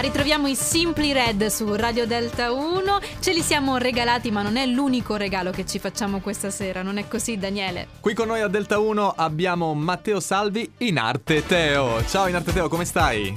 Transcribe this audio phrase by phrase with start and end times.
[0.00, 2.98] Ritroviamo i Simply Red su Radio Delta 1.
[3.20, 6.98] Ce li siamo regalati, ma non è l'unico regalo che ci facciamo questa sera, non
[6.98, 7.88] è così, Daniele?
[8.00, 12.04] Qui con noi a Delta 1 abbiamo Matteo Salvi in arte Teo.
[12.06, 13.36] Ciao in arte Teo, come stai?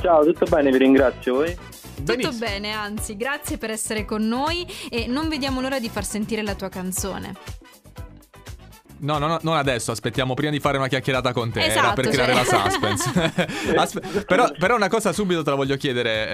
[0.00, 1.56] Ciao, tutto bene, vi ringrazio voi.
[2.04, 6.42] Tutto bene, anzi, grazie per essere con noi e non vediamo l'ora di far sentire
[6.42, 7.34] la tua canzone.
[9.02, 12.08] No, no, no, non adesso, aspettiamo prima di fare una chiacchierata con te, esatto, per
[12.08, 12.52] creare cioè...
[12.52, 13.74] la suspense.
[13.76, 16.28] Aspe- però, però, una cosa subito te la voglio chiedere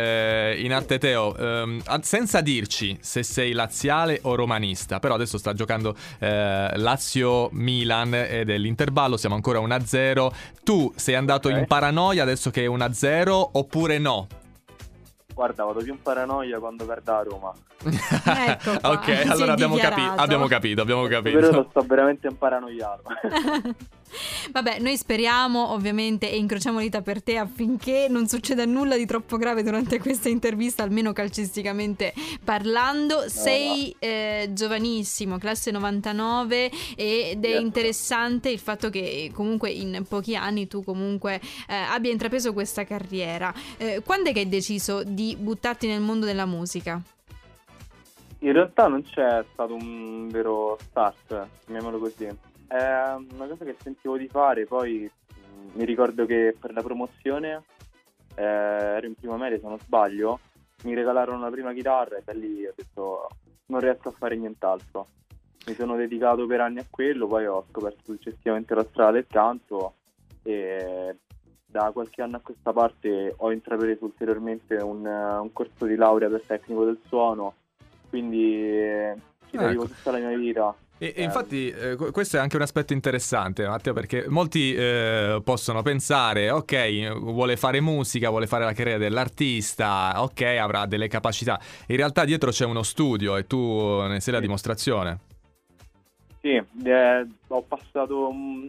[0.54, 5.54] eh, in arte Teo, ehm, senza dirci se sei laziale o romanista, però adesso sta
[5.54, 10.28] giocando eh, Lazio-Milan ed è l'intervallo, siamo ancora 1-0.
[10.62, 11.60] Tu sei andato okay.
[11.60, 14.26] in paranoia adesso che è 1-0 oppure no?
[15.38, 17.52] Guarda, vado più in paranoia quando perde a Roma.
[17.84, 21.38] ecco qua, ok, allora abbiamo, capi- abbiamo, capito, abbiamo capito.
[21.38, 23.04] Però sto veramente in paranoiato.
[24.50, 29.36] Vabbè, noi speriamo ovviamente e incrociamo l'ita per te affinché non succeda nulla di troppo
[29.36, 32.12] grave durante questa intervista, almeno calcisticamente
[32.44, 33.22] parlando.
[33.22, 34.08] No, Sei no.
[34.08, 40.82] Eh, giovanissimo, classe 99 ed è interessante il fatto che comunque in pochi anni tu
[40.82, 43.52] comunque eh, abbia intrapreso questa carriera.
[43.76, 47.00] Eh, quando è che hai deciso di buttarti nel mondo della musica?
[48.40, 52.28] In realtà non c'è stato un vero start, chiamiamolo così
[52.68, 57.62] è una cosa che sentivo di fare, poi mh, mi ricordo che per la promozione
[58.34, 60.38] eh, ero in prima media se non sbaglio,
[60.84, 63.28] mi regalarono la prima chitarra e da lì ho detto
[63.66, 65.08] non riesco a fare nient'altro.
[65.66, 69.94] Mi sono dedicato per anni a quello, poi ho scoperto successivamente la strada del canto
[70.42, 71.16] e
[71.66, 76.42] da qualche anno a questa parte ho intrapreso ulteriormente un, un corso di laurea per
[76.42, 77.54] tecnico del suono,
[78.08, 79.14] quindi eh,
[79.50, 79.64] ci ecco.
[79.64, 80.74] dedico tutta la mia vita.
[81.00, 85.82] E, e infatti eh, questo è anche un aspetto interessante, Matteo, perché molti eh, possono
[85.82, 91.60] pensare, ok, vuole fare musica, vuole fare la carriera dell'artista, ok, avrà delle capacità.
[91.86, 95.18] In realtà dietro c'è uno studio e tu ne sei la dimostrazione.
[96.40, 98.66] Sì, eh, ho passato mh, mm,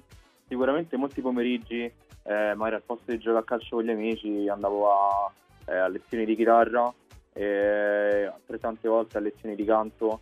[0.48, 4.92] sicuramente molti pomeriggi, eh, magari al posto di giocare a calcio con gli amici andavo
[4.92, 5.32] a,
[5.66, 6.94] eh, a lezioni di chitarra,
[7.34, 10.22] altrettante volte a lezioni di canto,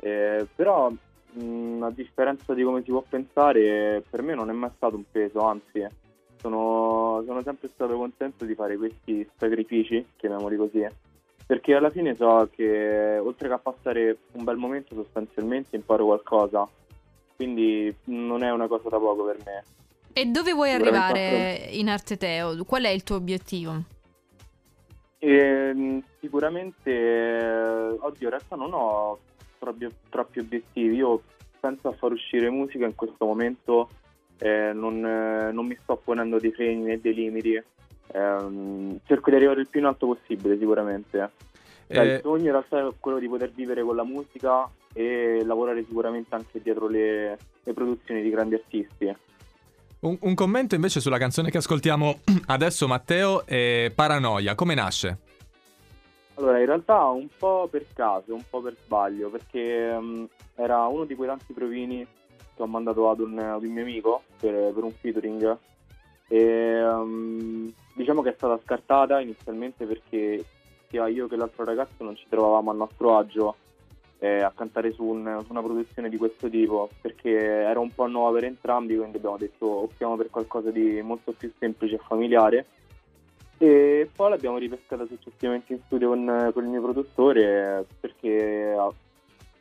[0.00, 0.92] eh, però
[1.32, 5.04] mh, a differenza di come si può pensare, per me non è mai stato un
[5.10, 5.86] peso, anzi,
[6.36, 10.86] sono, sono sempre stato contento di fare questi sacrifici, chiamiamoli così,
[11.46, 16.68] perché alla fine so che oltre che a passare un bel momento sostanzialmente imparo qualcosa,
[17.36, 19.64] quindi non è una cosa da poco per me.
[20.12, 22.64] E dove vuoi arrivare in Arte Teo?
[22.64, 23.84] Qual è il tuo obiettivo?
[25.18, 29.18] E, ehm, sicuramente, oddio, in realtà non ho
[29.58, 30.96] troppi, troppi obiettivi.
[30.96, 31.22] Io
[31.60, 33.88] penso a far uscire musica in questo momento,
[34.38, 37.54] eh, non, eh, non, mi sto ponendo dei freni né dei limiti.
[37.54, 37.64] Eh,
[39.04, 41.30] cerco di arrivare il più in alto possibile, sicuramente.
[41.90, 45.84] Cioè, il sogno in realtà è quello di poter vivere con la musica e lavorare
[45.84, 49.16] sicuramente anche dietro le, le produzioni di grandi artisti.
[50.00, 54.54] Un, un, commento invece sulla canzone che ascoltiamo adesso, Matteo, è Paranoia.
[54.54, 55.18] Come nasce?
[56.38, 61.04] Allora, in realtà un po' per caso, un po' per sbaglio, perché um, era uno
[61.04, 62.06] di quei tanti provini
[62.54, 65.58] che ho mandato ad un, ad un mio amico per, per, un featuring.
[66.28, 70.44] E um, diciamo che è stata scartata inizialmente perché
[70.88, 73.56] sia io che l'altro ragazzo non ci trovavamo a nostro agio
[74.20, 78.06] eh, a cantare su, un, su, una produzione di questo tipo perché era un po'
[78.06, 82.66] nuova per entrambi, quindi abbiamo detto optiamo per qualcosa di molto più semplice e familiare
[83.58, 88.90] e poi l'abbiamo ripescata successivamente in studio con, con il mio produttore perché ha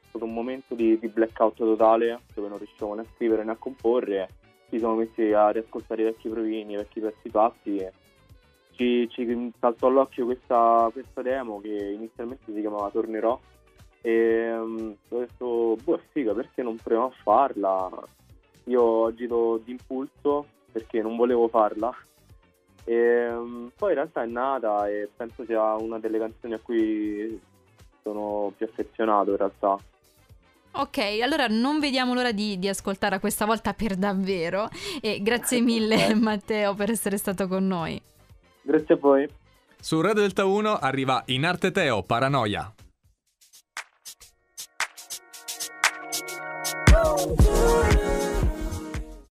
[0.09, 3.57] stato un momento di, di, blackout totale dove non riuscivamo né a scrivere né a
[3.57, 4.29] comporre.
[4.69, 7.85] Ci siamo messi a riascoltare i vecchi provini, i vecchi pezzi fatti
[8.77, 13.37] ci, ci saltò all'occhio questa, questa, demo che inizialmente si chiamava Tornerò
[14.01, 17.89] e um, ho detto, boh, è figa, perché non proviamo a farla?
[18.65, 21.93] Io ho agito d'impulso perché non volevo farla
[22.87, 27.37] e, um, poi in realtà è nata e penso sia una delle canzoni a cui
[28.01, 29.77] sono più affezionato in realtà.
[30.71, 34.69] Ok, allora non vediamo l'ora di, di ascoltarla questa volta per davvero
[35.01, 38.01] e grazie mille Matteo per essere stato con noi.
[38.61, 39.29] Grazie a voi.
[39.79, 42.73] Su Radio Delta 1 arriva In Arte Teo, Paranoia.
[47.03, 48.06] Oh,